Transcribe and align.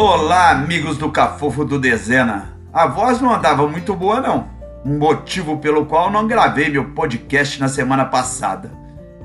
Olá, 0.00 0.50
amigos 0.50 0.96
do 0.96 1.10
Cafofo 1.10 1.64
do 1.64 1.76
Dezena. 1.76 2.56
A 2.72 2.86
voz 2.86 3.20
não 3.20 3.34
andava 3.34 3.66
muito 3.66 3.96
boa, 3.96 4.20
não. 4.20 4.48
Um 4.84 4.96
motivo 4.96 5.58
pelo 5.58 5.86
qual 5.86 6.08
não 6.08 6.24
gravei 6.24 6.68
meu 6.68 6.92
podcast 6.92 7.58
na 7.58 7.66
semana 7.66 8.04
passada. 8.04 8.70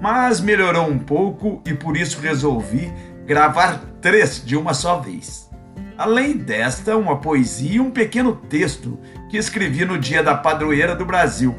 Mas 0.02 0.42
melhorou 0.42 0.90
um 0.90 0.98
pouco 0.98 1.62
e 1.64 1.76
por 1.76 1.96
isso 1.96 2.20
resolvi 2.20 2.92
gravar 3.24 3.82
três 4.02 4.44
de 4.44 4.58
uma 4.58 4.74
só 4.74 4.98
vez. 5.00 5.48
Além 5.96 6.36
desta, 6.36 6.98
uma 6.98 7.20
poesia 7.20 7.76
e 7.76 7.80
um 7.80 7.92
pequeno 7.92 8.36
texto 8.36 9.00
que 9.30 9.38
escrevi 9.38 9.86
no 9.86 10.00
dia 10.00 10.24
da 10.24 10.34
padroeira 10.34 10.96
do 10.96 11.06
Brasil. 11.06 11.56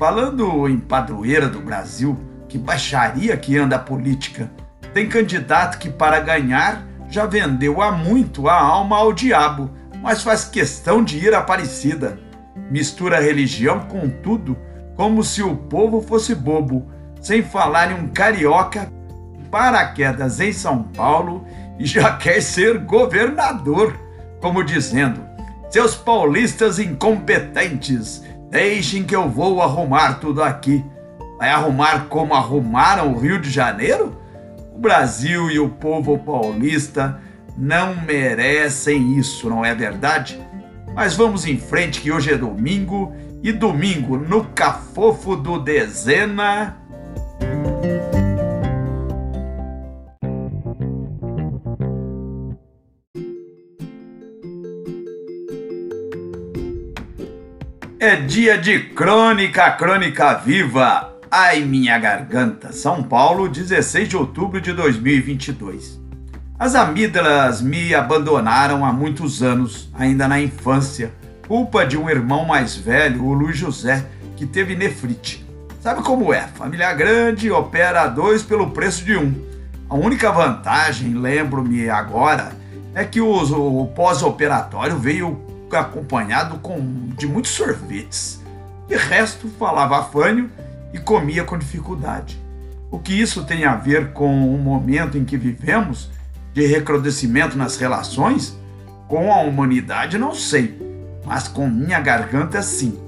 Falando 0.00 0.68
em 0.68 0.78
padroeira 0.78 1.48
do 1.48 1.60
Brasil, 1.60 2.18
que 2.48 2.58
baixaria 2.58 3.36
que 3.36 3.56
anda 3.56 3.76
a 3.76 3.78
política. 3.78 4.50
Tem 4.92 5.08
candidato 5.08 5.78
que, 5.78 5.88
para 5.88 6.18
ganhar, 6.18 6.84
já 7.12 7.26
vendeu 7.26 7.82
há 7.82 7.92
muito 7.92 8.48
a 8.48 8.58
alma 8.58 8.96
ao 8.96 9.12
diabo, 9.12 9.70
mas 10.02 10.22
faz 10.22 10.46
questão 10.46 11.04
de 11.04 11.18
ir 11.18 11.34
Aparecida. 11.34 12.18
Mistura 12.70 13.20
religião 13.20 13.80
com 13.80 14.08
tudo, 14.08 14.56
como 14.96 15.22
se 15.22 15.42
o 15.42 15.54
povo 15.54 16.00
fosse 16.00 16.34
bobo, 16.34 16.90
sem 17.20 17.42
falar 17.42 17.92
em 17.92 18.02
um 18.02 18.08
carioca 18.08 18.90
paraquedas 19.50 20.40
em 20.40 20.54
São 20.54 20.84
Paulo 20.84 21.46
e 21.78 21.84
já 21.84 22.16
quer 22.16 22.40
ser 22.40 22.78
governador, 22.78 23.94
como 24.40 24.64
dizendo: 24.64 25.20
seus 25.68 25.94
paulistas 25.94 26.78
incompetentes, 26.78 28.24
deixem 28.50 29.04
que 29.04 29.14
eu 29.14 29.28
vou 29.28 29.60
arrumar 29.60 30.14
tudo 30.14 30.42
aqui. 30.42 30.82
Vai 31.38 31.50
arrumar 31.50 32.06
como 32.08 32.32
arrumaram 32.32 33.12
o 33.12 33.18
Rio 33.18 33.38
de 33.38 33.50
Janeiro? 33.50 34.21
Brasil 34.82 35.48
e 35.48 35.60
o 35.60 35.68
povo 35.68 36.18
paulista 36.18 37.20
não 37.56 37.94
merecem 37.94 39.16
isso, 39.16 39.48
não 39.48 39.64
é 39.64 39.72
verdade? 39.72 40.40
Mas 40.92 41.14
vamos 41.14 41.46
em 41.46 41.56
frente 41.56 42.00
que 42.00 42.10
hoje 42.10 42.32
é 42.32 42.36
domingo 42.36 43.14
e 43.44 43.52
domingo 43.52 44.16
no 44.16 44.44
Cafofo 44.46 45.36
do 45.36 45.60
Dezena. 45.60 46.78
É 58.00 58.16
dia 58.16 58.58
de 58.58 58.80
crônica, 58.80 59.70
crônica 59.70 60.34
viva. 60.38 61.11
Ai, 61.34 61.64
minha 61.64 61.98
garganta! 61.98 62.74
São 62.74 63.02
Paulo, 63.02 63.48
16 63.48 64.06
de 64.06 64.18
outubro 64.18 64.60
de 64.60 64.70
2022. 64.74 65.98
As 66.58 66.74
amígdalas 66.74 67.62
me 67.62 67.94
abandonaram 67.94 68.84
há 68.84 68.92
muitos 68.92 69.42
anos, 69.42 69.88
ainda 69.94 70.28
na 70.28 70.38
infância, 70.38 71.10
culpa 71.48 71.86
de 71.86 71.96
um 71.96 72.10
irmão 72.10 72.44
mais 72.44 72.76
velho, 72.76 73.24
o 73.24 73.32
Luiz 73.32 73.56
José, 73.56 74.04
que 74.36 74.44
teve 74.44 74.76
nefrite. 74.76 75.42
Sabe 75.80 76.02
como 76.02 76.34
é? 76.34 76.48
Família 76.48 76.92
grande 76.92 77.50
opera 77.50 78.08
dois 78.08 78.42
pelo 78.42 78.68
preço 78.68 79.02
de 79.02 79.16
um. 79.16 79.34
A 79.88 79.94
única 79.94 80.30
vantagem, 80.30 81.14
lembro-me 81.14 81.88
agora, 81.88 82.52
é 82.94 83.06
que 83.06 83.22
o, 83.22 83.80
o 83.80 83.86
pós-operatório 83.86 84.98
veio 84.98 85.40
acompanhado 85.72 86.58
com, 86.58 86.78
de 87.16 87.26
muitos 87.26 87.52
sorvetes. 87.52 88.42
De 88.86 88.96
resto, 88.96 89.48
falava 89.58 89.98
afânio 89.98 90.50
e 90.92 90.98
comia 90.98 91.44
com 91.44 91.58
dificuldade. 91.58 92.40
O 92.90 92.98
que 92.98 93.12
isso 93.12 93.44
tem 93.44 93.64
a 93.64 93.74
ver 93.74 94.12
com 94.12 94.54
o 94.54 94.58
momento 94.58 95.16
em 95.16 95.24
que 95.24 95.36
vivemos, 95.36 96.10
de 96.52 96.66
recrudescimento 96.66 97.56
nas 97.56 97.76
relações? 97.76 98.56
Com 99.08 99.32
a 99.32 99.40
humanidade, 99.40 100.18
não 100.18 100.34
sei, 100.34 100.78
mas 101.24 101.48
com 101.48 101.68
minha 101.68 102.00
garganta, 102.00 102.60
sim. 102.62 102.98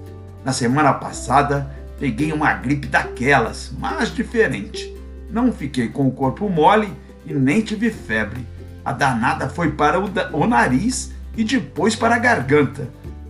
Na 0.44 0.52
semana 0.52 0.92
passada, 0.94 1.70
peguei 1.98 2.32
uma 2.32 2.52
gripe 2.54 2.86
daquelas, 2.86 3.72
mas 3.78 4.14
diferente. 4.14 4.94
Não 5.30 5.52
fiquei 5.52 5.88
com 5.88 6.06
o 6.06 6.12
corpo 6.12 6.48
mole 6.48 6.90
e 7.26 7.34
nem 7.34 7.60
tive 7.60 7.90
febre. 7.90 8.46
A 8.84 8.92
danada 8.92 9.48
foi 9.48 9.72
para 9.72 9.98
o, 9.98 10.10
o 10.32 10.46
nariz 10.46 11.12
e 11.36 11.44
depois 11.44 11.96
para 11.96 12.14
a 12.14 12.18
garganta. 12.18 12.88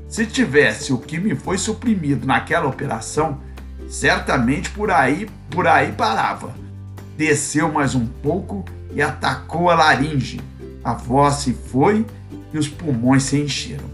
Se 0.09 0.27
tivesse 0.27 0.93
o 0.93 0.99
que 0.99 1.19
me 1.19 1.35
foi 1.35 1.59
suprimido 1.59 2.27
naquela 2.27 2.69
operação, 2.69 3.41
certamente 3.89 4.71
por 4.71 4.91
aí, 4.91 5.29
por 5.51 5.67
aí 5.67 5.93
parava. 5.93 6.55
Desceu 7.17 7.73
mais 7.73 7.95
um 7.95 8.07
pouco 8.07 8.65
e 8.93 9.01
atacou 9.01 9.71
a 9.71 9.75
laringe. 9.75 10.41
A 10.83 10.93
voz 10.93 11.37
se 11.37 11.53
foi 11.53 12.05
e 12.53 12.59
os 12.59 12.69
pulmões 12.69 13.23
se 13.25 13.41
encheram. 13.41 13.89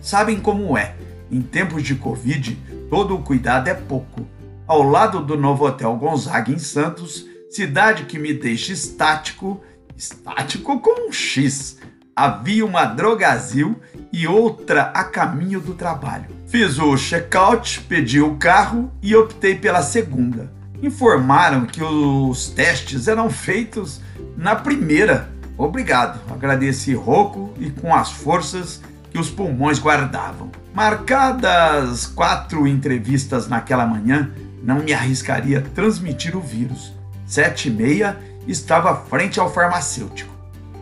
Sabem 0.00 0.40
como 0.40 0.76
é? 0.76 0.94
Em 1.30 1.40
tempos 1.40 1.82
de 1.82 1.94
Covid, 1.94 2.58
todo 2.90 3.14
o 3.14 3.22
cuidado 3.22 3.68
é 3.68 3.74
pouco. 3.74 4.26
Ao 4.66 4.82
lado 4.82 5.24
do 5.24 5.36
novo 5.36 5.64
Hotel 5.64 5.94
Gonzaga 5.96 6.52
em 6.52 6.58
Santos, 6.58 7.26
cidade 7.50 8.04
que 8.04 8.18
me 8.18 8.32
deixa 8.32 8.72
estático, 8.72 9.60
estático 9.96 10.80
com 10.80 11.08
um 11.08 11.12
X, 11.12 11.78
havia 12.14 12.64
uma 12.64 12.84
drogazil 12.84 13.76
e 14.12 14.26
outra 14.26 14.90
a 14.94 15.02
caminho 15.04 15.60
do 15.60 15.74
trabalho. 15.74 16.26
Fiz 16.46 16.78
o 16.78 16.96
check-out, 16.96 17.80
pedi 17.88 18.20
o 18.20 18.36
carro 18.36 18.92
e 19.00 19.16
optei 19.16 19.54
pela 19.54 19.82
segunda. 19.82 20.52
Informaram 20.82 21.64
que 21.64 21.82
os 21.82 22.50
testes 22.50 23.08
eram 23.08 23.30
feitos 23.30 24.00
na 24.36 24.54
primeira. 24.54 25.30
Obrigado, 25.56 26.20
agradeci 26.30 26.94
rouco 26.94 27.54
e 27.58 27.70
com 27.70 27.94
as 27.94 28.10
forças 28.10 28.82
que 29.10 29.18
os 29.18 29.30
pulmões 29.30 29.78
guardavam. 29.78 30.50
Marcadas 30.74 32.06
quatro 32.06 32.66
entrevistas 32.66 33.48
naquela 33.48 33.86
manhã, 33.86 34.30
não 34.62 34.80
me 34.80 34.92
arriscaria 34.92 35.60
transmitir 35.74 36.36
o 36.36 36.40
vírus. 36.40 36.92
Sete 37.26 37.68
e 37.68 37.70
meia 37.70 38.18
estava 38.46 38.94
frente 38.94 39.40
ao 39.40 39.52
farmacêutico. 39.52 40.32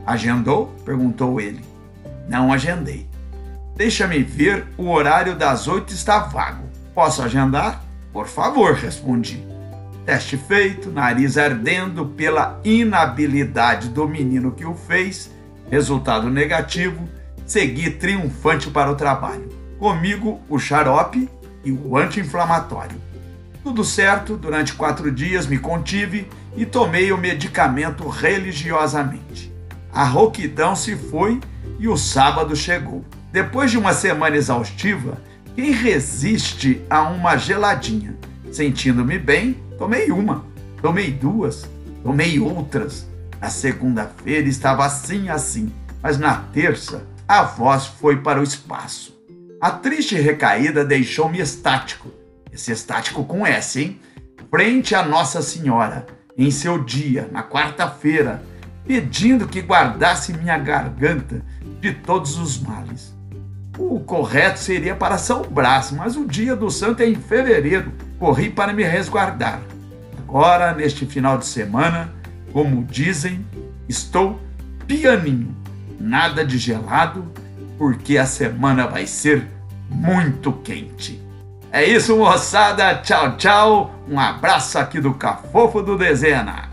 Agendou? 0.06 0.74
perguntou 0.84 1.40
ele. 1.40 1.64
Não 2.28 2.52
agendei. 2.52 3.08
Deixa-me 3.80 4.22
ver, 4.22 4.66
o 4.76 4.90
horário 4.90 5.34
das 5.34 5.66
oito 5.66 5.94
está 5.94 6.18
vago. 6.18 6.68
Posso 6.94 7.22
agendar? 7.22 7.82
Por 8.12 8.26
favor, 8.26 8.74
respondi. 8.74 9.42
Teste 10.04 10.36
feito, 10.36 10.90
nariz 10.90 11.38
ardendo 11.38 12.04
pela 12.04 12.60
inabilidade 12.62 13.88
do 13.88 14.06
menino 14.06 14.52
que 14.52 14.66
o 14.66 14.74
fez, 14.74 15.30
resultado 15.70 16.28
negativo, 16.28 17.08
segui 17.46 17.88
triunfante 17.88 18.68
para 18.68 18.92
o 18.92 18.96
trabalho. 18.96 19.48
Comigo, 19.78 20.42
o 20.46 20.58
xarope 20.58 21.26
e 21.64 21.72
o 21.72 21.96
anti-inflamatório. 21.96 23.00
Tudo 23.64 23.82
certo, 23.82 24.36
durante 24.36 24.74
quatro 24.74 25.10
dias 25.10 25.46
me 25.46 25.56
contive 25.56 26.28
e 26.54 26.66
tomei 26.66 27.12
o 27.12 27.16
medicamento 27.16 28.06
religiosamente. 28.06 29.50
A 29.90 30.04
rouquidão 30.04 30.76
se 30.76 30.94
foi 30.94 31.40
e 31.78 31.88
o 31.88 31.96
sábado 31.96 32.54
chegou. 32.54 33.02
Depois 33.32 33.70
de 33.70 33.78
uma 33.78 33.92
semana 33.92 34.36
exaustiva, 34.36 35.16
quem 35.54 35.70
resiste 35.70 36.82
a 36.90 37.02
uma 37.02 37.36
geladinha? 37.36 38.16
Sentindo-me 38.50 39.18
bem, 39.18 39.56
tomei 39.78 40.10
uma, 40.10 40.44
tomei 40.82 41.12
duas, 41.12 41.68
tomei 42.02 42.40
outras. 42.40 43.08
Na 43.40 43.48
segunda-feira 43.48 44.48
estava 44.48 44.84
assim, 44.84 45.28
assim, 45.28 45.72
mas 46.02 46.18
na 46.18 46.34
terça 46.52 47.06
a 47.28 47.44
voz 47.44 47.86
foi 47.86 48.16
para 48.16 48.40
o 48.40 48.42
espaço. 48.42 49.16
A 49.60 49.70
triste 49.70 50.16
recaída 50.16 50.84
deixou-me 50.84 51.38
estático, 51.38 52.10
esse 52.52 52.72
estático 52.72 53.22
com 53.24 53.46
S, 53.46 53.80
hein? 53.80 54.00
Frente 54.50 54.96
a 54.96 55.04
Nossa 55.04 55.40
Senhora, 55.40 56.04
em 56.36 56.50
seu 56.50 56.82
dia, 56.82 57.28
na 57.30 57.44
quarta-feira, 57.44 58.42
pedindo 58.84 59.46
que 59.46 59.60
guardasse 59.60 60.32
minha 60.32 60.58
garganta 60.58 61.44
de 61.80 61.94
todos 61.94 62.36
os 62.36 62.58
males. 62.58 63.19
O 63.80 63.98
correto 63.98 64.58
seria 64.58 64.94
para 64.94 65.16
São 65.16 65.40
Brás, 65.40 65.90
mas 65.90 66.14
o 66.14 66.26
dia 66.26 66.54
do 66.54 66.70
santo 66.70 67.02
é 67.02 67.08
em 67.08 67.14
fevereiro. 67.14 67.90
Corri 68.18 68.50
para 68.50 68.74
me 68.74 68.84
resguardar. 68.84 69.62
Agora, 70.18 70.74
neste 70.74 71.06
final 71.06 71.38
de 71.38 71.46
semana, 71.46 72.12
como 72.52 72.84
dizem, 72.84 73.44
estou 73.88 74.38
pianinho. 74.86 75.56
Nada 75.98 76.44
de 76.44 76.58
gelado, 76.58 77.32
porque 77.78 78.18
a 78.18 78.26
semana 78.26 78.86
vai 78.86 79.06
ser 79.06 79.48
muito 79.88 80.52
quente. 80.52 81.18
É 81.72 81.82
isso, 81.82 82.14
moçada. 82.18 82.96
Tchau, 82.96 83.38
tchau. 83.38 83.94
Um 84.06 84.20
abraço 84.20 84.78
aqui 84.78 85.00
do 85.00 85.14
Cafofo 85.14 85.82
do 85.82 85.96
Dezena. 85.96 86.69